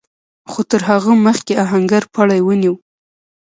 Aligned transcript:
خو 0.51 0.59
تر 0.71 0.81
هغه 0.89 1.11
مخکې 1.27 1.53
آهنګر 1.63 2.03
پړی 2.13 2.39
ونيو. 2.43 2.75